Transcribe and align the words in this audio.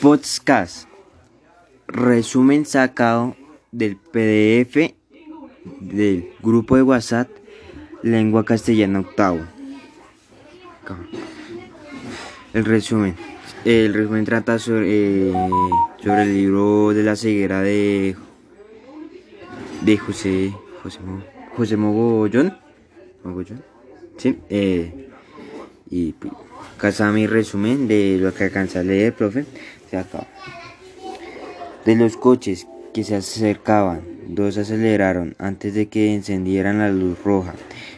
Podcast. 0.00 0.88
Resumen 1.88 2.64
sacado 2.66 3.36
del 3.72 3.96
PDF 3.96 4.94
del 5.80 6.30
grupo 6.40 6.76
de 6.76 6.82
WhatsApp 6.82 7.28
Lengua 8.02 8.44
Castellana 8.44 9.00
Octavo. 9.00 9.40
El 12.54 12.64
resumen. 12.64 13.16
El 13.64 13.92
resumen 13.92 14.24
trata 14.24 14.58
sobre, 14.58 15.30
eh, 15.30 15.32
sobre 16.02 16.22
el 16.22 16.34
libro 16.34 16.94
de 16.94 17.02
la 17.02 17.16
ceguera 17.16 17.60
de, 17.62 18.16
de 19.82 19.98
José 19.98 20.54
José, 20.82 21.00
José 21.56 21.76
Mogollón. 21.76 22.56
Mogollón. 23.24 23.62
Sí. 24.16 24.38
eh, 24.48 25.08
y 25.90 26.12
pues, 26.12 26.32
está 26.82 27.10
mi 27.12 27.26
resumen 27.26 27.88
de 27.88 28.18
lo 28.20 28.32
que 28.32 28.44
alcanza 28.44 28.80
a 28.80 28.82
leer, 28.82 29.14
profe. 29.14 29.44
De 31.84 31.96
los 31.96 32.16
coches 32.16 32.66
que 32.92 33.04
se 33.04 33.16
acercaban, 33.16 34.02
dos 34.28 34.58
aceleraron 34.58 35.34
antes 35.38 35.74
de 35.74 35.88
que 35.88 36.14
encendieran 36.14 36.78
la 36.78 36.90
luz 36.90 37.18
roja. 37.24 37.54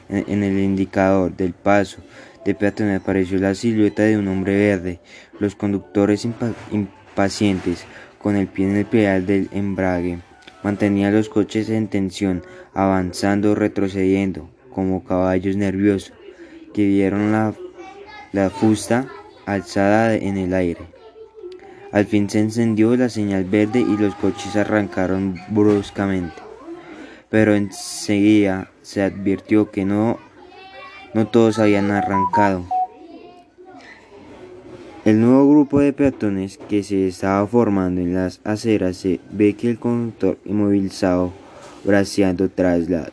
En, 0.09 0.43
el 0.43 0.59
indicador 0.59 1.37
del 1.37 1.53
paso 1.53 1.99
de 2.45 2.55
peatones 2.55 3.01
apareció 3.01 3.39
la 3.39 3.55
silueta 3.55 4.03
de 4.03 4.17
un 4.19 4.29
hombre 4.29 4.57
verde. 4.57 5.01
Los 5.39 5.55
conductores 5.55 6.27
impa- 6.27 6.55
impacientes, 6.71 7.85
con 8.19 8.37
el 8.37 8.47
pie 8.47 8.67
en 8.67 8.77
el 8.77 8.87
pedal 8.87 9.27
del 9.27 9.49
embrague, 9.53 10.19
mantenían 10.63 11.15
los 11.15 11.29
coches 11.29 11.71
en 11.71 11.89
tensión, 11.89 12.43
avanzando 12.75 13.53
o 13.53 13.55
retrocediendo, 13.55 14.51
como 14.71 15.05
caballos 15.05 15.57
nerviosos, 15.57 16.13
que 16.75 16.87
vieron 16.87 17.33
la, 17.33 17.55
la 18.33 18.51
fusta 18.51 19.07
alzada 19.47 20.15
en 20.15 20.37
el 20.37 20.55
aire. 20.55 21.00
Al 21.93 22.07
fin 22.07 22.31
se 22.31 22.39
encendió 22.41 22.97
la 22.97 23.09
señal 23.09 23.45
verde 23.45 23.81
y 23.81 23.97
los 23.97 24.15
coches 24.15 24.55
arrancaron 24.57 25.37
bruscamente. 25.49 26.35
Pero 27.29 27.55
enseguida 27.55 28.71
se 28.83 29.03
advirtió 29.03 29.71
que 29.71 29.85
no, 29.85 30.19
no 31.15 31.27
todos 31.27 31.59
habían 31.59 31.91
arrancado. 31.91 32.65
El 35.05 35.21
nuevo 35.21 35.51
grupo 35.51 35.81
de 35.81 35.93
peatones 35.93 36.59
que 36.69 36.83
se 36.83 37.09
estaba 37.09 37.47
formando 37.47 38.01
en 38.01 38.15
las 38.15 38.41
aceras 38.45 38.97
se 38.99 39.19
ve 39.33 39.55
que 39.55 39.71
el 39.71 39.79
conductor 39.79 40.39
inmovilizado 40.45 41.33
braceando 41.85 42.51
tras 42.51 42.89
las 42.91 43.11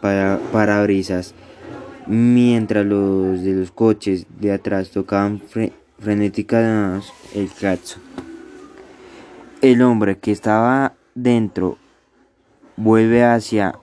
para- 0.00 0.40
parabrisas 0.50 1.34
mientras 2.06 2.86
los 2.86 3.42
de 3.42 3.52
los 3.52 3.70
coches 3.70 4.26
de 4.40 4.52
atrás 4.52 4.90
tocaban 4.90 5.40
fre- 5.42 5.72
frenéticamente 5.98 7.06
el 7.34 7.48
claxon. 7.48 8.05
El 9.62 9.80
hombre 9.80 10.18
que 10.18 10.32
estaba 10.32 10.92
dentro 11.14 11.78
vuelve 12.76 13.24
hacia 13.24 13.74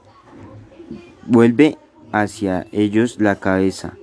vuelve 1.25 1.79
hacia 2.11 2.67
ellos 2.71 3.17
la 3.19 3.39
cabeza, 3.39 3.93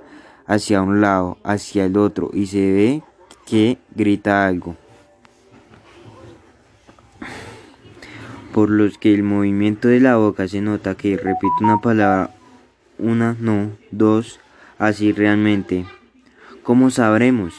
hacia 0.47 0.83
un 0.83 1.01
lado, 1.01 1.39
hacia 1.45 1.85
el 1.85 1.97
otro 1.97 2.31
y 2.33 2.47
se 2.49 2.73
ve 2.73 3.03
que 3.47 3.79
grita 3.95 4.49
algo. 4.49 4.77
Por 8.53 8.69
los 8.69 8.99
que 8.99 9.15
el 9.15 9.23
movimiento 9.23 9.87
de 9.87 10.01
la 10.01 10.17
boca 10.17 10.49
se 10.49 10.61
nota 10.61 10.97
que 10.97 11.17
repite 11.17 11.53
una 11.61 11.81
palabra, 11.81 12.35
una, 12.99 13.37
no, 13.39 13.71
dos, 13.93 14.41
así 14.77 15.13
realmente. 15.13 15.87
¿Cómo 16.65 16.91
sabremos? 16.91 17.55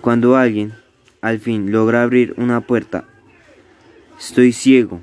Cuando 0.00 0.36
alguien 0.36 0.74
al 1.22 1.38
fin 1.38 1.70
logra 1.70 2.02
abrir 2.02 2.34
una 2.36 2.60
puerta, 2.60 3.06
estoy 4.18 4.52
ciego. 4.52 5.00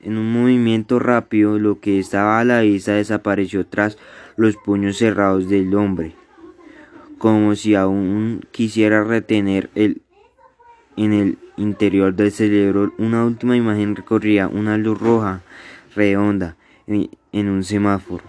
En 0.00 0.18
un 0.18 0.30
movimiento 0.30 0.98
rápido, 0.98 1.58
lo 1.58 1.80
que 1.80 1.98
estaba 1.98 2.38
a 2.38 2.44
la 2.44 2.60
vista 2.60 2.92
desapareció 2.92 3.64
tras 3.64 3.96
los 4.36 4.56
puños 4.56 4.98
cerrados 4.98 5.48
del 5.48 5.74
hombre, 5.74 6.14
como 7.16 7.54
si 7.54 7.74
aún 7.74 8.42
quisiera 8.50 9.02
retener 9.02 9.70
el, 9.74 10.02
en 10.96 11.14
el 11.14 11.38
interior 11.56 12.14
del 12.14 12.32
cerebro 12.32 12.92
una 12.98 13.24
última 13.24 13.56
imagen 13.56 13.96
recorría 13.96 14.48
una 14.48 14.76
luz 14.76 14.98
roja 14.98 15.42
redonda 15.94 16.56
en, 16.86 17.08
en 17.32 17.48
un 17.48 17.64
semáforo. 17.64 18.24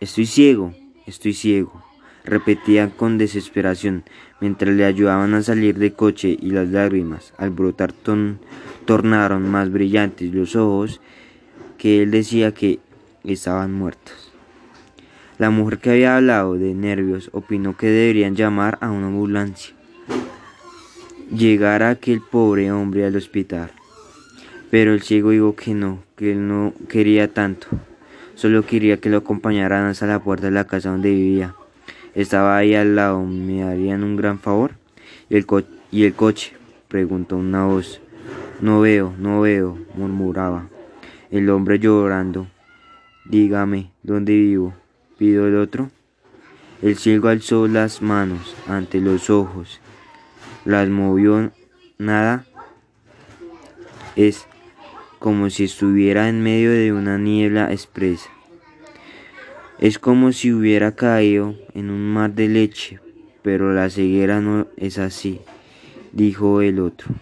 Estoy 0.00 0.26
ciego, 0.26 0.74
estoy 1.06 1.32
ciego, 1.32 1.82
repetía 2.28 2.90
con 2.90 3.18
desesperación 3.18 4.04
mientras 4.40 4.74
le 4.74 4.84
ayudaban 4.84 5.34
a 5.34 5.42
salir 5.42 5.78
del 5.78 5.94
coche 5.94 6.36
y 6.40 6.50
las 6.50 6.68
lágrimas 6.68 7.32
al 7.38 7.50
brotar 7.50 7.92
ton- 7.92 8.38
tornaron 8.84 9.50
más 9.50 9.70
brillantes 9.72 10.32
los 10.32 10.54
ojos 10.56 11.00
que 11.76 12.02
él 12.02 12.10
decía 12.10 12.52
que 12.52 12.78
estaban 13.24 13.72
muertos. 13.72 14.32
La 15.38 15.50
mujer 15.50 15.78
que 15.78 15.90
había 15.90 16.16
hablado 16.16 16.54
de 16.54 16.74
nervios 16.74 17.30
opinó 17.32 17.76
que 17.76 17.86
deberían 17.86 18.34
llamar 18.34 18.78
a 18.80 18.90
una 18.90 19.06
ambulancia. 19.06 19.74
Llegar 21.30 21.82
a 21.82 21.90
aquel 21.90 22.20
pobre 22.20 22.72
hombre 22.72 23.04
al 23.04 23.14
hospital. 23.14 23.70
Pero 24.70 24.92
el 24.94 25.02
ciego 25.02 25.30
dijo 25.30 25.54
que 25.54 25.74
no, 25.74 26.02
que 26.16 26.32
él 26.32 26.48
no 26.48 26.72
quería 26.88 27.32
tanto. 27.32 27.68
Solo 28.34 28.64
quería 28.66 28.98
que 28.98 29.10
lo 29.10 29.18
acompañaran 29.18 29.84
hasta 29.86 30.06
la 30.06 30.20
puerta 30.20 30.46
de 30.46 30.52
la 30.52 30.64
casa 30.66 30.90
donde 30.90 31.10
vivía. 31.10 31.54
Estaba 32.18 32.56
ahí 32.56 32.74
al 32.74 32.96
lado, 32.96 33.22
¿me 33.24 33.62
harían 33.62 34.02
un 34.02 34.16
gran 34.16 34.40
favor? 34.40 34.72
¿Y 35.30 35.36
el, 35.36 35.46
co- 35.46 35.62
¿y 35.92 36.02
el 36.02 36.14
coche? 36.14 36.56
preguntó 36.88 37.36
una 37.36 37.64
voz. 37.66 38.00
No 38.60 38.80
veo, 38.80 39.14
no 39.18 39.40
veo, 39.42 39.78
murmuraba. 39.94 40.66
El 41.30 41.48
hombre 41.48 41.78
llorando. 41.78 42.48
Dígame, 43.24 43.92
¿dónde 44.02 44.32
vivo? 44.32 44.74
pidió 45.16 45.46
el 45.46 45.56
otro. 45.58 45.90
El 46.82 46.96
ciego 46.96 47.28
alzó 47.28 47.68
las 47.68 48.02
manos 48.02 48.56
ante 48.66 49.00
los 49.00 49.30
ojos. 49.30 49.80
Las 50.64 50.88
movió 50.88 51.52
nada. 51.98 52.46
Es 54.16 54.44
como 55.20 55.50
si 55.50 55.64
estuviera 55.64 56.28
en 56.28 56.42
medio 56.42 56.72
de 56.72 56.92
una 56.92 57.16
niebla 57.16 57.72
espesa. 57.72 58.28
Es 59.80 60.00
como 60.00 60.32
si 60.32 60.52
hubiera 60.52 60.96
caído 60.96 61.54
en 61.72 61.90
un 61.90 62.12
mar 62.12 62.32
de 62.32 62.48
leche, 62.48 62.98
pero 63.42 63.72
la 63.72 63.88
ceguera 63.90 64.40
no 64.40 64.66
es 64.76 64.98
así, 64.98 65.40
dijo 66.12 66.62
el 66.62 66.80
otro. 66.80 67.14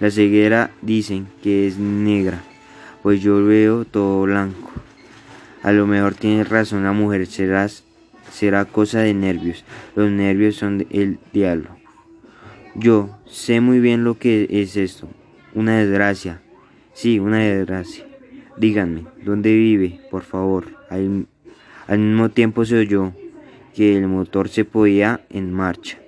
La 0.00 0.10
ceguera 0.10 0.70
dicen 0.80 1.26
que 1.42 1.66
es 1.66 1.76
negra, 1.76 2.40
pues 3.02 3.20
yo 3.20 3.44
veo 3.44 3.84
todo 3.84 4.22
blanco. 4.22 4.70
A 5.62 5.72
lo 5.72 5.86
mejor 5.86 6.14
tiene 6.14 6.44
razón 6.44 6.84
la 6.84 6.92
mujer, 6.92 7.26
será, 7.26 7.68
será 8.32 8.64
cosa 8.64 9.00
de 9.00 9.12
nervios. 9.12 9.64
Los 9.94 10.10
nervios 10.10 10.56
son 10.56 10.86
el 10.88 11.18
diablo. 11.34 11.76
Yo 12.74 13.18
sé 13.26 13.60
muy 13.60 13.80
bien 13.80 14.04
lo 14.04 14.18
que 14.18 14.46
es 14.48 14.76
esto. 14.76 15.08
Una 15.54 15.78
desgracia. 15.78 16.40
Sí, 16.94 17.18
una 17.18 17.40
desgracia. 17.40 18.06
Díganme, 18.56 19.04
¿dónde 19.24 19.52
vive? 19.52 20.00
Por 20.10 20.22
favor. 20.22 20.68
Al 21.88 21.98
mismo 21.98 22.28
tiempo 22.28 22.64
se 22.66 22.78
oyó 22.78 23.12
que 23.74 23.96
el 23.96 24.06
motor 24.08 24.48
se 24.50 24.64
podía 24.64 25.24
en 25.30 25.52
marcha, 25.52 25.98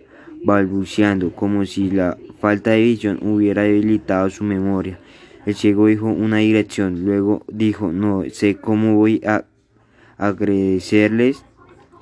balbuceando 0.45 1.35
como 1.35 1.65
si 1.65 1.91
la 1.91 2.19
falta 2.39 2.73
de 2.73 2.83
visión 2.83 3.19
hubiera 3.23 3.63
debilitado 3.63 4.29
su 4.29 4.45
memoria. 4.45 5.01
El 5.47 5.55
ciego 5.55 5.87
dijo 5.87 6.07
una 6.07 6.37
dirección, 6.37 7.07
luego 7.07 7.45
dijo, 7.49 7.93
no 7.93 8.25
sé 8.31 8.57
cómo 8.57 8.95
voy 8.95 9.23
a 9.27 9.47
agradecerles, 10.19 11.45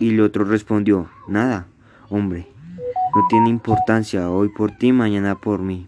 y 0.01 0.11
el 0.11 0.21
otro 0.21 0.45
respondió, 0.45 1.09
nada, 1.29 1.69
hombre, 2.09 2.49
no 3.15 3.27
tiene 3.31 3.49
importancia, 3.49 4.29
hoy 4.29 4.49
por 4.49 4.73
ti, 4.77 4.93
mañana 4.93 5.37
por 5.37 5.61
mí. 5.61 5.87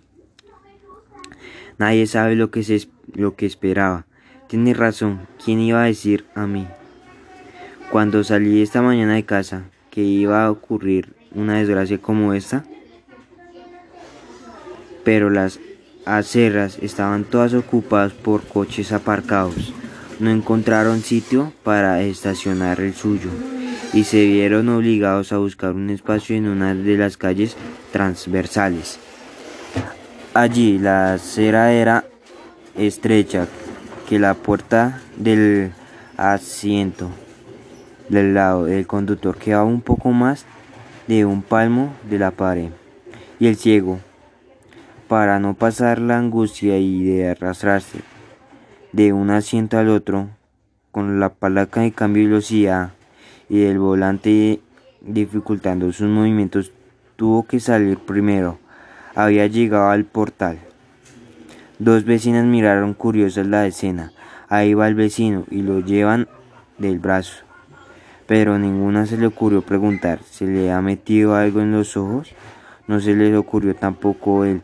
Nadie 1.77 2.07
sabe 2.07 2.37
lo 2.37 2.53
que, 2.53 2.63
se, 2.63 2.89
lo 3.15 3.35
que 3.35 3.47
esperaba. 3.47 4.07
Tiene 4.49 4.75
razón, 4.75 5.27
¿quién 5.45 5.59
iba 5.59 5.83
a 5.83 5.87
decir 5.87 6.27
a 6.35 6.47
mí? 6.47 6.67
Cuando 7.91 8.23
salí 8.23 8.63
esta 8.63 8.83
mañana 8.83 9.15
de 9.15 9.25
casa, 9.25 9.65
que 9.91 10.03
iba 10.03 10.45
a 10.45 10.51
ocurrir 10.53 11.13
una 11.35 11.59
desgracia 11.59 11.99
como 11.99 12.35
esta, 12.35 12.65
pero 15.03 15.29
las 15.29 15.59
aceras 16.05 16.79
estaban 16.83 17.25
todas 17.25 17.53
ocupadas 17.53 18.13
por 18.13 18.43
coches 18.43 18.93
aparcados. 18.93 19.75
No 20.21 20.31
encontraron 20.31 21.01
sitio 21.01 21.53
para 21.65 22.01
estacionar 22.03 22.81
el 22.81 22.95
suyo 22.95 23.31
y 23.93 24.05
se 24.05 24.25
vieron 24.25 24.69
obligados 24.69 25.33
a 25.33 25.39
buscar 25.39 25.73
un 25.73 25.91
espacio 25.91 26.37
en 26.37 26.47
una 26.47 26.77
de 26.77 26.97
las 26.97 27.17
calles 27.17 27.57
transversales. 27.91 29.01
Allí 30.33 30.79
la 30.79 31.15
acera 31.15 31.73
era 31.73 32.05
estrecha 32.77 33.49
que 34.09 34.21
la 34.21 34.35
puerta 34.35 35.01
del 35.17 35.73
asiento 36.17 37.11
del 38.11 38.35
lado 38.35 38.67
del 38.67 38.87
conductor 38.87 39.37
quedaba 39.37 39.65
un 39.65 39.81
poco 39.81 40.11
más 40.11 40.45
de 41.07 41.25
un 41.25 41.43
palmo 41.43 41.95
de 42.11 42.19
la 42.19 42.33
pared. 42.33 42.71
Y 43.39 43.47
el 43.47 43.57
ciego, 43.57 44.01
para 45.09 45.39
no 45.39 45.55
pasar 45.55 46.01
la 46.01 46.19
angustia 46.19 46.77
y 46.77 47.05
de 47.05 47.31
arrastrarse 47.31 48.01
de 48.93 49.13
un 49.13 49.31
asiento 49.31 49.79
al 49.79 49.89
otro, 49.89 50.29
con 50.91 51.21
la 51.21 51.31
palanca 51.31 51.83
de 51.83 51.93
cambio 51.93 52.25
de 52.25 52.29
velocidad 52.29 52.91
y 53.49 53.63
el 53.63 53.79
volante 53.79 54.61
dificultando 55.01 55.93
sus 55.93 56.09
movimientos, 56.09 56.73
tuvo 57.17 57.45
que 57.45 57.61
salir 57.61 57.99
primero. 57.99 58.59
Había 59.15 59.47
llegado 59.47 59.91
al 59.91 60.05
portal. 60.05 60.59
Dos 61.79 62.05
vecinas 62.05 62.45
miraron 62.45 62.93
curiosas 62.95 63.47
la 63.47 63.67
escena. 63.67 64.13
Ahí 64.49 64.75
va 64.75 64.89
el 64.89 64.95
vecino 64.95 65.45
y 65.51 65.63
lo 65.63 65.81
llevan 65.81 66.29
del 66.79 66.99
brazo. 66.99 67.50
Pero 68.31 68.61
ninguna 68.61 69.07
se 69.07 69.17
le 69.17 69.27
ocurrió 69.27 69.61
preguntar, 69.61 70.23
¿se 70.23 70.47
le 70.47 70.71
ha 70.71 70.81
metido 70.81 71.35
algo 71.35 71.63
en 71.63 71.73
los 71.73 71.97
ojos? 71.97 72.33
No 72.87 73.01
se 73.01 73.17
les 73.17 73.35
ocurrió 73.37 73.75
tampoco 73.75 74.45
él 74.45 74.63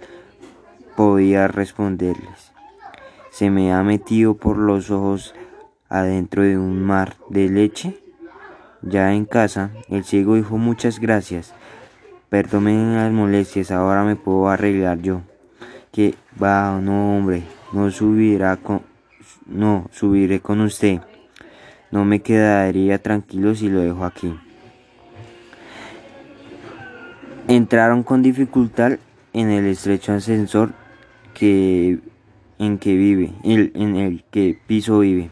podía 0.94 1.48
responderles. 1.48 2.52
Se 3.32 3.50
me 3.50 3.72
ha 3.72 3.82
metido 3.82 4.34
por 4.34 4.56
los 4.56 4.92
ojos 4.92 5.34
adentro 5.88 6.44
de 6.44 6.56
un 6.56 6.80
mar 6.80 7.16
de 7.28 7.48
leche. 7.48 8.00
Ya 8.82 9.12
en 9.14 9.24
casa, 9.24 9.72
el 9.88 10.04
ciego 10.04 10.36
dijo 10.36 10.58
muchas 10.58 11.00
gracias. 11.00 11.52
Perdonen 12.28 12.94
las 12.94 13.10
molestias, 13.10 13.72
ahora 13.72 14.04
me 14.04 14.14
puedo 14.14 14.48
arreglar 14.48 15.02
yo. 15.02 15.22
Que 15.90 16.14
va, 16.40 16.80
no 16.80 17.16
hombre, 17.16 17.42
no 17.72 17.90
subirá 17.90 18.58
con, 18.58 18.82
no 19.44 19.88
subiré 19.90 20.38
con 20.38 20.60
usted. 20.60 21.00
No 21.90 22.04
me 22.04 22.20
quedaría 22.20 23.02
tranquilo 23.02 23.54
si 23.54 23.68
lo 23.68 23.80
dejo 23.80 24.04
aquí. 24.04 24.34
Entraron 27.48 28.02
con 28.02 28.22
dificultad 28.22 28.98
en 29.32 29.50
el 29.50 29.66
estrecho 29.66 30.12
ascensor 30.12 30.72
que, 31.34 32.00
en 32.58 32.78
que 32.78 32.96
vive, 32.96 33.32
en 33.44 33.96
el 33.96 34.24
que 34.30 34.58
piso 34.66 34.98
vive. 35.00 35.30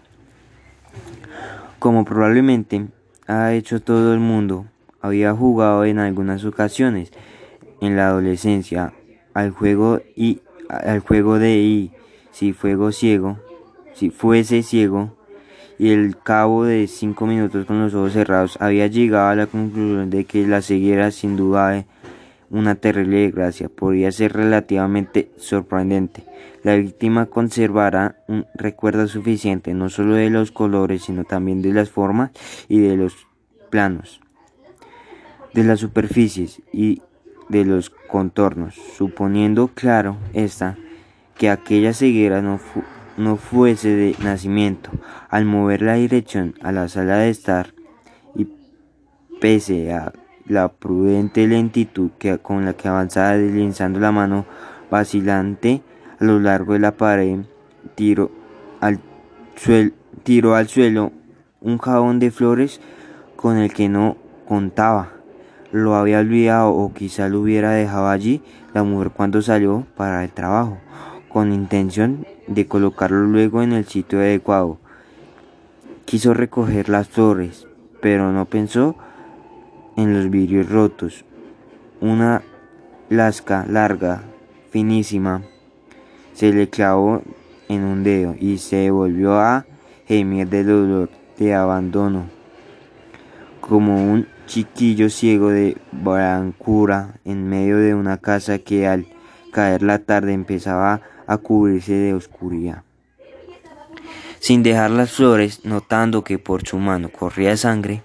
Como 1.79 2.05
probablemente 2.05 2.87
ha 3.27 3.53
hecho 3.53 3.83
todo 3.83 4.15
el 4.15 4.21
mundo, 4.21 4.67
había 5.01 5.35
jugado 5.35 5.85
en 5.85 5.99
algunas 5.99 6.45
ocasiones 6.45 7.12
en 7.81 7.97
la 7.97 8.09
adolescencia 8.09 8.93
al 9.35 9.51
juego 9.51 10.01
y 10.17 10.41
al 10.69 11.01
juego 11.01 11.39
de 11.39 11.56
y 11.59 11.93
si 12.31 12.53
fuego 12.53 12.91
ciego, 12.93 13.39
si 13.93 14.11
fuese 14.11 14.62
ciego, 14.62 15.17
y 15.79 15.91
el 15.91 16.17
cabo 16.17 16.65
de 16.65 16.87
cinco 16.87 17.26
minutos 17.26 17.67
con 17.67 17.81
los 17.81 17.94
ojos 17.94 18.12
cerrados 18.12 18.56
había 18.61 18.87
llegado 18.87 19.29
a 19.29 19.35
la 19.35 19.47
conclusión 19.47 20.11
de 20.11 20.25
que 20.25 20.47
la 20.47 20.62
ceguera 20.62 21.11
sin 21.11 21.37
duda 21.37 21.85
una 22.50 22.76
terrible 22.76 23.23
desgracia 23.23 23.69
podría 23.69 24.12
ser 24.12 24.32
relativamente 24.32 25.31
sorprendente. 25.37 26.25
La 26.62 26.76
víctima 26.76 27.26
conservará 27.26 28.17
un 28.29 28.47
recuerdo 28.55 29.09
suficiente 29.09 29.75
no 29.75 29.88
solo 29.88 30.15
de 30.15 30.31
los 30.31 30.53
colores, 30.53 31.03
sino 31.03 31.25
también 31.25 31.62
de 31.62 31.73
las 31.73 31.91
formas 31.91 32.31
y 32.69 32.79
de 32.79 32.97
los 32.97 33.27
planos, 33.70 34.20
de 35.53 35.65
las 35.65 35.81
superficies 35.81 36.62
y 36.73 37.03
de 37.49 37.65
los 37.65 37.91
contornos, 37.91 38.75
suponiendo 38.97 39.69
claro 39.69 40.17
esta 40.32 40.79
que 41.37 41.50
aquella 41.50 41.93
ceguera 41.93 42.41
no, 42.41 42.61
no 43.16 43.37
fuese 43.37 43.88
de 43.90 44.16
nacimiento. 44.22 44.90
Al 45.28 45.44
mover 45.44 45.82
la 45.82 45.94
dirección 45.94 46.55
a 46.62 46.72
la 46.72 46.88
sala 46.88 47.19
de 47.19 47.31
estar 47.31 47.75
y 48.34 48.49
pese 49.40 49.93
a 49.93 50.12
la 50.46 50.69
prudente 50.69 51.46
lentitud 51.46 52.11
que, 52.19 52.38
con 52.38 52.64
la 52.64 52.75
que 52.75 52.88
avanzaba 52.88 53.37
deslizando 53.37 54.00
la 54.00 54.12
mano 54.12 54.44
vacilante 54.90 55.82
a 56.20 56.25
lo 56.25 56.40
largo 56.40 56.75
de 56.75 56.81
la 56.81 56.96
pared, 56.96 57.40
tiró 57.94 58.31
al, 58.81 59.00
tiró 60.22 60.55
al 60.55 60.69
suelo 60.69 61.12
un 61.60 61.78
jabón 61.78 62.19
de 62.19 62.31
flores 62.31 62.81
con 63.37 63.56
el 63.56 63.72
que 63.72 63.88
no 63.88 64.17
contaba. 64.46 65.12
Lo 65.72 65.96
había 65.96 66.20
olvidado 66.20 66.72
o 66.72 66.93
quizá 66.93 67.28
lo 67.28 67.40
hubiera 67.40 67.72
dejado 67.72 68.08
allí 68.08 68.43
la 68.75 68.84
mujer 68.84 69.10
cuando 69.10 69.43
salió 69.43 69.87
para 69.96 70.22
el 70.22 70.31
trabajo, 70.31 70.78
con 71.28 71.52
intención 71.52 72.26
de 72.46 72.67
colocarlo 72.67 73.25
luego 73.25 73.62
en 73.62 73.73
el 73.73 73.87
sitio 73.87 74.19
adecuado. 74.19 74.79
Quiso 76.05 76.35
recoger 76.35 76.88
las 76.88 77.08
flores, 77.08 77.67
pero 78.00 78.32
no 78.32 78.44
pensó 78.44 78.96
en 79.96 80.14
los 80.14 80.31
vidrios 80.31 80.69
rotos. 80.69 81.25
Una 82.00 82.43
lasca 83.08 83.64
larga, 83.69 84.23
finísima, 84.70 85.43
se 86.35 86.52
le 86.52 86.69
clavó 86.69 87.23
en 87.69 87.85
un 87.85 88.02
dedo 88.02 88.35
y 88.38 88.58
se 88.58 88.91
volvió 88.91 89.38
a 89.41 89.67
gemir 90.06 90.49
de 90.49 90.64
dolor 90.64 91.11
de 91.38 91.55
abandono, 91.55 92.26
como 93.61 94.12
un 94.12 94.26
chiquillo 94.46 95.08
ciego 95.08 95.50
de 95.50 95.76
blancura 95.93 97.14
en 97.25 97.49
medio 97.49 97.79
de 97.79 97.94
una 97.94 98.19
casa 98.19 98.58
que 98.58 98.87
al 98.87 99.06
caer 99.52 99.82
la 99.82 100.00
tarde 100.00 100.32
empezaba 100.32 100.94
a 100.94 101.00
cubrirse 101.38 101.93
de 101.93 102.15
oscuridad. 102.15 102.82
Sin 104.41 104.62
dejar 104.62 104.91
las 104.91 105.12
flores, 105.12 105.65
notando 105.65 106.23
que 106.23 106.38
por 106.38 106.69
su 106.69 106.79
mano 106.79 107.09
corría 107.09 107.56
sangre, 107.56 108.03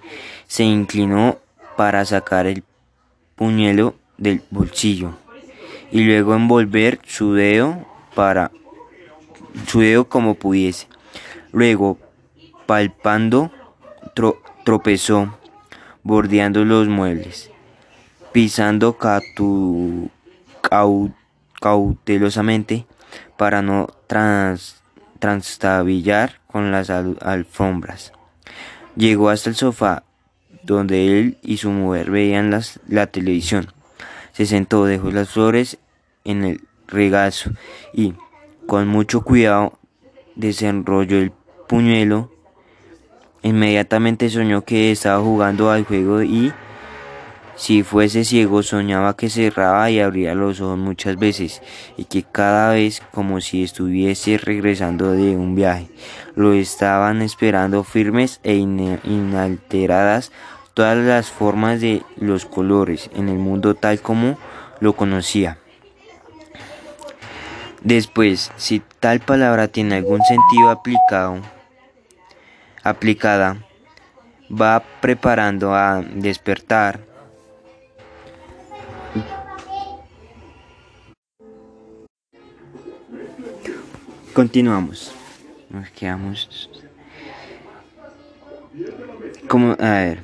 se 0.47 0.63
inclinó 0.63 1.37
para 1.75 2.05
sacar 2.05 2.47
el 2.47 2.63
puñuelo 3.35 3.95
del 4.17 4.41
bolsillo 4.49 5.15
y 5.91 6.03
luego 6.03 6.35
envolver 6.35 6.99
su 7.05 7.33
dedo 7.33 7.85
para 8.15 8.51
su 9.67 9.81
dedo 9.81 10.07
como 10.07 10.35
pudiese. 10.35 10.87
Luego, 11.51 11.97
palpando, 12.65 13.51
tropezó, 14.63 15.37
bordeando 16.03 16.63
los 16.63 16.87
muebles, 16.87 17.49
pisando 18.31 18.97
cautelosamente 21.59 22.85
para 23.37 23.61
no 23.61 23.87
trans 24.07 24.79
transtabillar 25.19 26.39
con 26.47 26.71
las 26.71 26.89
alfombras. 26.89 28.13
Llegó 28.95 29.29
hasta 29.29 29.49
el 29.49 29.55
sofá 29.55 30.03
donde 30.63 31.19
él 31.19 31.37
y 31.41 31.57
su 31.57 31.69
mujer 31.71 32.11
veían 32.11 32.51
las, 32.51 32.79
la 32.87 33.07
televisión. 33.07 33.67
Se 34.33 34.45
sentó, 34.45 34.85
dejó 34.85 35.11
las 35.11 35.29
flores 35.29 35.77
en 36.23 36.43
el 36.43 36.61
regazo 36.87 37.51
y, 37.93 38.13
con 38.67 38.87
mucho 38.87 39.21
cuidado, 39.21 39.77
desenrolló 40.35 41.17
el 41.17 41.31
puñuelo. 41.67 42.31
Inmediatamente 43.41 44.29
soñó 44.29 44.63
que 44.63 44.91
estaba 44.91 45.21
jugando 45.23 45.71
al 45.71 45.85
juego 45.85 46.21
y, 46.21 46.53
si 47.59 47.83
fuese 47.83 48.23
ciego, 48.23 48.63
soñaba 48.63 49.17
que 49.17 49.29
cerraba 49.29 49.91
y 49.91 49.99
abría 49.99 50.33
los 50.33 50.61
ojos 50.61 50.77
muchas 50.77 51.17
veces 51.17 51.61
y 51.97 52.05
que 52.05 52.23
cada 52.23 52.71
vez 52.71 53.03
como 53.11 53.41
si 53.41 53.63
estuviese 53.65 54.37
regresando 54.37 55.11
de 55.11 55.35
un 55.35 55.55
viaje. 55.55 55.89
Lo 56.35 56.53
estaban 56.53 57.21
esperando 57.21 57.83
firmes 57.83 58.39
e 58.43 58.55
inalteradas 58.55 60.31
todas 60.73 60.97
las 60.99 61.31
formas 61.31 61.81
de 61.81 62.01
los 62.15 62.45
colores 62.45 63.09
en 63.13 63.27
el 63.27 63.39
mundo 63.39 63.75
tal 63.75 63.99
como 63.99 64.37
lo 64.79 64.93
conocía. 64.93 65.57
Después, 67.81 68.53
si 68.55 68.81
tal 69.01 69.19
palabra 69.19 69.67
tiene 69.67 69.97
algún 69.97 70.21
sentido 70.21 70.69
aplicado, 70.69 71.41
aplicada, 72.83 73.57
va 74.49 74.81
preparando 75.01 75.75
a 75.75 76.01
despertar. 76.01 77.08
Continuamos. 84.39 85.11
Nos 85.69 85.89
quedamos. 85.89 86.69
Como, 89.49 89.75
a 89.77 89.91
ver 89.91 90.23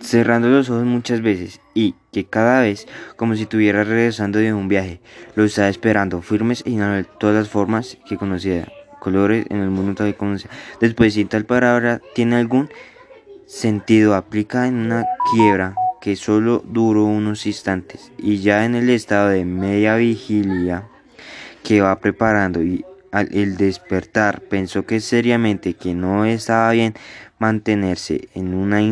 cerrando 0.00 0.46
los 0.46 0.70
ojos 0.70 0.84
muchas 0.84 1.20
veces 1.20 1.60
y 1.74 1.96
que 2.12 2.24
cada 2.24 2.60
vez 2.60 2.86
como 3.16 3.34
si 3.34 3.42
estuviera 3.42 3.82
regresando 3.82 4.38
de 4.38 4.54
un 4.54 4.68
viaje, 4.68 5.00
lo 5.34 5.42
estaba 5.42 5.68
esperando, 5.68 6.22
firmes 6.22 6.62
y 6.64 6.76
no 6.76 7.04
todas 7.18 7.34
las 7.34 7.48
formas 7.48 7.98
que 8.06 8.16
conocía, 8.16 8.68
colores 9.00 9.44
en 9.50 9.56
el 9.56 9.70
mundo 9.70 10.06
y 10.06 10.12
como 10.12 10.36
Después, 10.78 11.14
si 11.14 11.24
tal 11.24 11.46
palabra 11.46 12.00
tiene 12.14 12.36
algún 12.36 12.68
sentido, 13.44 14.14
aplica 14.14 14.68
en 14.68 14.74
una 14.76 15.04
quiebra 15.32 15.74
que 16.00 16.14
solo 16.14 16.62
duró 16.64 17.06
unos 17.06 17.44
instantes 17.44 18.12
y 18.18 18.38
ya 18.38 18.64
en 18.64 18.76
el 18.76 18.88
estado 18.88 19.30
de 19.30 19.44
media 19.44 19.96
vigilia 19.96 20.90
que 21.64 21.80
va 21.80 21.98
preparando 21.98 22.62
y 22.62 22.84
al 23.10 23.28
el 23.32 23.56
despertar 23.56 24.40
pensó 24.42 24.86
que 24.86 25.00
seriamente 25.00 25.74
que 25.74 25.94
no 25.94 26.24
estaba 26.24 26.70
bien 26.72 26.94
mantenerse 27.38 28.28
en 28.34 28.54
una 28.54 28.82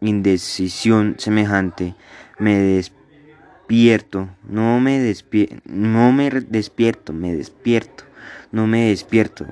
indecisión 0.00 1.16
semejante, 1.18 1.94
me 2.38 2.58
despierto, 2.58 4.28
no 4.46 4.78
me 4.78 4.98
despierto, 5.00 5.56
no 5.64 6.12
me 6.12 6.30
despierto, 6.30 7.12
me 7.12 7.34
despierto, 7.34 8.04
no 8.52 8.66
me 8.66 8.88
despierto. 8.90 9.46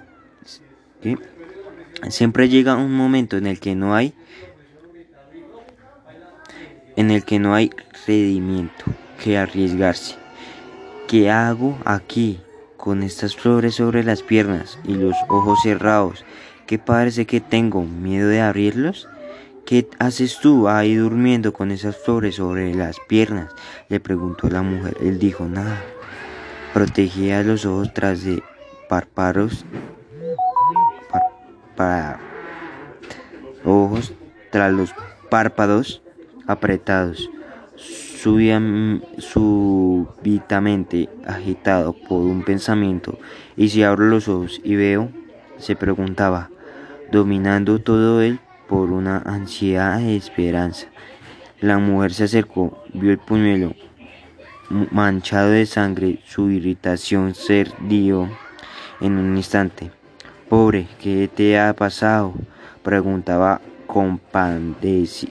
Siempre 2.09 2.49
llega 2.49 2.77
un 2.77 2.95
momento 2.95 3.39
en 3.39 3.47
el 3.47 3.59
que 3.59 3.75
no 3.75 3.95
hay 3.95 4.15
en 6.97 7.11
el 7.11 7.25
que 7.25 7.39
no 7.39 7.55
hay 7.55 7.71
redimiento 8.07 8.85
que 9.23 9.37
arriesgarse. 9.37 10.15
¿Qué 11.09 11.31
hago 11.31 11.77
aquí 11.85 12.41
con 12.85 13.03
estas 13.03 13.35
flores 13.35 13.77
sobre 13.77 14.05
las 14.05 14.23
piernas 14.23 14.79
y 14.85 14.95
los 14.95 15.17
ojos 15.31 15.59
cerrados? 15.63 16.23
¿Qué 16.67 16.79
parece 16.79 17.25
que 17.25 17.41
tengo 17.41 17.83
miedo 17.83 18.29
de 18.29 18.43
abrirlos? 18.43 19.09
¿Qué 19.65 19.89
haces 19.99 20.39
tú 20.39 20.69
ahí 20.69 20.95
durmiendo 20.95 21.55
con 21.55 21.71
esas 21.71 21.97
flores 21.97 22.35
sobre 22.35 22.75
las 22.75 22.97
piernas? 23.09 23.51
Le 23.89 24.01
preguntó 24.01 24.51
la 24.51 24.61
mujer. 24.61 24.99
Él 25.01 25.19
dijo, 25.19 25.47
nada. 25.47 25.83
Protegía 26.75 27.43
los 27.43 27.65
ojos 27.65 27.95
tras 27.95 28.23
de 28.23 28.43
párpados, 28.91 29.65
ojos 33.65 34.13
tras 34.53 34.73
los 34.75 34.95
párpados 35.31 36.03
apretados, 36.47 37.31
súbitamente 39.19 41.09
agitado 41.27 41.93
por 41.93 42.23
un 42.23 42.43
pensamiento, 42.43 43.19
y 43.57 43.69
si 43.69 43.83
abro 43.83 44.07
los 44.07 44.29
ojos 44.29 44.61
y 44.65 44.77
veo, 44.77 45.11
se 45.59 45.77
preguntaba, 45.77 46.51
dominando 47.13 47.81
todo 47.81 48.23
él 48.23 48.41
por 48.69 48.91
una 48.93 49.19
ansiedad 49.19 49.99
de 49.99 50.17
esperanza. 50.17 50.87
La 51.61 51.79
mujer 51.79 52.13
se 52.15 52.25
acercó, 52.25 52.83
vio 52.93 53.11
el 53.11 53.19
puñuelo 53.19 53.75
manchado 54.69 55.51
de 55.51 55.67
sangre, 55.67 56.21
su 56.27 56.51
irritación 56.51 57.35
se 57.35 57.67
dio 57.81 58.31
en 59.01 59.19
un 59.19 59.37
instante. 59.37 59.91
Pobre, 60.49 60.89
¿qué 61.01 61.29
te 61.33 61.59
ha 61.59 61.75
pasado? 61.75 62.33
preguntaba 62.83 63.61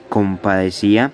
compadecía 0.08 1.12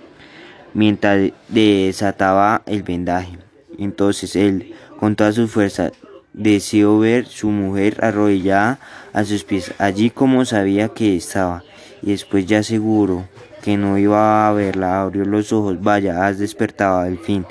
mientras 0.74 1.32
desataba 1.48 2.62
el 2.66 2.82
vendaje. 2.82 3.38
Entonces 3.78 4.36
él, 4.36 4.74
con 4.98 5.16
toda 5.16 5.32
su 5.32 5.48
fuerza, 5.48 5.92
deseó 6.32 6.98
ver 6.98 7.26
su 7.26 7.48
mujer 7.48 7.98
arrodillada 8.04 8.78
a 9.12 9.24
sus 9.24 9.44
pies, 9.44 9.72
allí 9.78 10.10
como 10.10 10.44
sabía 10.44 10.88
que 10.88 11.16
estaba, 11.16 11.64
y 12.02 12.10
después 12.12 12.46
ya 12.46 12.62
seguro 12.62 13.28
que 13.62 13.76
no 13.76 13.98
iba 13.98 14.48
a 14.48 14.52
verla, 14.52 15.02
abrió 15.02 15.24
los 15.24 15.52
ojos, 15.52 15.82
vaya, 15.82 16.26
has 16.26 16.38
despertado 16.38 17.00
al 17.00 17.18
fin, 17.18 17.44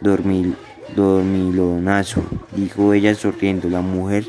dormil, 0.00 0.56
dormilonazo, 0.94 2.24
dijo 2.54 2.92
ella 2.92 3.14
sonriendo, 3.14 3.68
la 3.68 3.80
mujer 3.80 4.26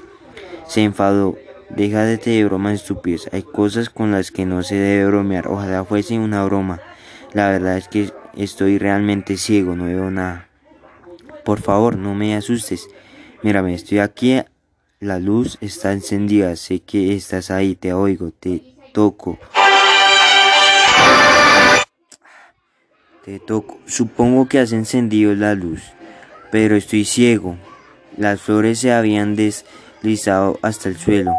se 0.67 0.83
enfadó, 0.83 1.37
Deja 1.69 2.05
de 2.05 2.45
bromas 2.45 2.75
estúpidas. 2.75 3.29
Hay 3.33 3.43
cosas 3.43 3.89
con 3.89 4.11
las 4.11 4.31
que 4.31 4.45
no 4.45 4.63
se 4.63 4.75
debe 4.75 5.07
bromear. 5.07 5.47
Ojalá 5.47 5.83
fuese 5.83 6.17
una 6.17 6.43
broma. 6.45 6.79
La 7.33 7.49
verdad 7.49 7.77
es 7.77 7.89
que 7.89 8.11
estoy 8.37 8.77
realmente 8.77 9.37
ciego, 9.37 9.75
no 9.75 9.85
veo 9.85 10.09
nada. 10.11 10.47
Por 11.43 11.61
favor, 11.61 11.97
no 11.97 12.13
me 12.13 12.35
asustes. 12.35 12.87
Mírame, 13.41 13.73
estoy 13.73 13.99
aquí. 13.99 14.41
La 14.99 15.19
luz 15.19 15.57
está 15.61 15.93
encendida. 15.93 16.55
Sé 16.55 16.81
que 16.81 17.15
estás 17.15 17.51
ahí. 17.51 17.75
Te 17.75 17.93
oigo. 17.93 18.31
Te 18.31 18.61
toco. 18.93 19.39
Te 23.23 23.39
toco. 23.39 23.79
Supongo 23.85 24.47
que 24.47 24.59
has 24.59 24.71
encendido 24.71 25.33
la 25.35 25.55
luz. 25.55 25.83
Pero 26.51 26.75
estoy 26.75 27.05
ciego. 27.05 27.57
Las 28.17 28.41
flores 28.41 28.79
se 28.79 28.91
habían 28.91 29.35
deslizado 29.35 30.59
hasta 30.61 30.89
el 30.89 30.97
suelo. 30.97 31.31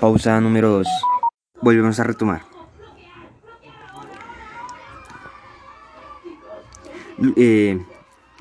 Pausa 0.00 0.40
número 0.40 0.70
2. 0.70 0.86
Volvemos 1.60 1.98
a 1.98 2.04
retomar. 2.04 2.42
Eh, 7.36 7.84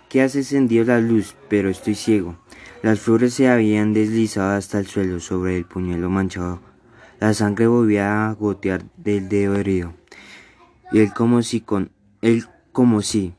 ¿Qué 0.08 0.22
hace 0.22 0.40
encendido 0.40 0.86
la 0.86 1.00
luz? 1.00 1.36
Pero 1.50 1.70
estoy 1.70 1.96
ciego. 1.96 2.36
Las 2.84 3.00
flores 3.00 3.34
se 3.34 3.50
habían 3.50 3.92
deslizado 3.92 4.56
hasta 4.56 4.78
el 4.78 4.86
suelo 4.86 5.20
sobre 5.20 5.58
el 5.58 5.66
puñuelo 5.66 6.12
manchado. 6.12 6.60
La 7.20 7.34
sangre 7.34 7.66
volvía 7.66 8.30
a 8.30 8.34
gotear 8.34 8.84
del 8.96 9.28
dedo 9.28 9.56
herido. 9.56 9.94
Y 10.92 11.00
él 11.00 11.12
como 11.12 11.42
si 11.42 11.62
con 11.62 11.90
él 12.22 12.46
como 12.72 13.02
si 13.02 13.34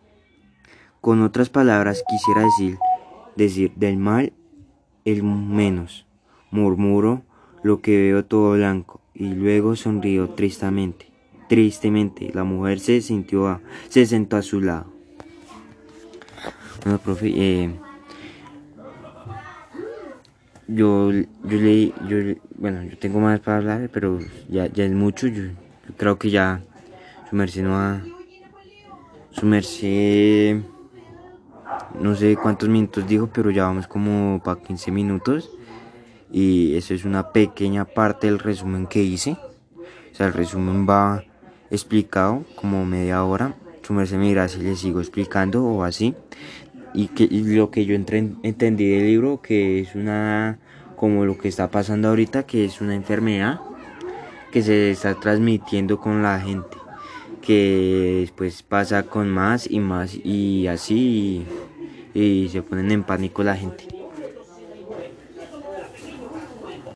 con 1.00 1.22
otras 1.22 1.50
palabras 1.50 2.02
quisiera 2.08 2.42
decir 2.42 2.78
decir 3.37 3.72
del 3.76 3.96
mal 3.96 4.32
el 5.04 5.22
menos. 5.22 6.04
Murmuró 6.50 7.22
lo 7.68 7.82
que 7.82 8.00
veo 8.00 8.25
todo 8.25 8.52
blanco, 8.52 9.02
y 9.14 9.34
luego 9.34 9.76
sonrió 9.76 10.30
tristemente. 10.30 11.10
Tristemente, 11.50 12.30
la 12.32 12.42
mujer 12.42 12.80
se 12.80 13.02
sintió, 13.02 13.60
se 13.90 14.06
sentó 14.06 14.38
a 14.38 14.42
su 14.42 14.62
lado. 14.62 14.87
Bueno, 16.82 16.98
profe, 16.98 17.28
eh, 17.28 17.70
yo, 20.66 21.12
yo 21.12 21.26
leí, 21.44 21.92
yo, 22.08 22.16
bueno, 22.56 22.82
yo 22.84 22.96
tengo 22.96 23.20
más 23.20 23.38
para 23.40 23.58
hablar, 23.58 23.90
pero 23.92 24.18
ya, 24.48 24.66
ya 24.68 24.84
es 24.87 24.92
mucho. 24.92 25.26
Yo, 25.26 25.42
creo 25.98 26.18
que 26.18 26.30
ya 26.30 26.62
su 27.28 27.37
merced 27.37 27.64
no 27.64 27.76
ha, 27.76 28.02
su 29.30 29.44
merced, 29.44 30.62
no 32.00 32.14
sé 32.14 32.34
cuántos 32.37 32.70
minutos 32.70 33.06
dijo, 33.06 33.28
pero 33.30 33.50
ya 33.50 33.64
vamos 33.64 33.87
como 33.87 34.40
para 34.42 34.58
15 34.58 34.90
minutos 34.90 35.50
y 36.30 36.76
eso 36.76 36.94
es 36.94 37.04
una 37.04 37.30
pequeña 37.30 37.85
parte 37.85 38.26
del 38.26 38.38
resumen 38.38 38.87
que 38.87 39.02
hice. 39.02 39.32
O 39.32 40.14
sea, 40.14 40.26
el 40.26 40.32
resumen 40.32 40.87
va 40.88 41.25
explicado 41.70 42.44
como 42.56 42.85
media 42.85 43.25
hora. 43.25 43.54
Su 43.82 43.92
merced 43.92 44.18
me 44.18 44.28
dirá 44.28 44.49
si 44.49 44.58
le 44.58 44.76
sigo 44.76 45.00
explicando 45.00 45.64
o 45.64 45.85
así. 45.85 46.14
Y, 46.94 47.08
que, 47.08 47.28
lo 47.30 47.70
que 47.70 47.85
yo 47.85 47.94
entendí 47.94 48.88
del 48.88 49.06
libro, 49.06 49.40
que 49.40 49.80
es 49.80 49.94
una, 49.94 50.58
como 50.97 51.25
lo 51.25 51.38
que 51.38 51.49
está 51.49 51.70
pasando 51.70 52.08
ahorita, 52.08 52.44
que 52.44 52.64
es 52.64 52.80
una 52.80 52.94
enfermedad 52.94 53.61
que 54.50 54.62
se 54.62 54.90
está 54.90 55.14
transmitiendo 55.14 56.00
con 56.00 56.23
la 56.23 56.40
gente. 56.40 56.76
Que 57.42 58.18
después 58.20 58.62
pasa 58.62 59.04
con 59.04 59.30
más 59.30 59.70
y 59.70 59.80
más 59.80 60.14
y 60.14 60.66
así 60.66 61.47
y 62.14 62.49
se 62.50 62.62
ponen 62.62 62.90
en 62.90 63.04
pánico 63.04 63.42
la 63.42 63.56
gente. 63.56 63.98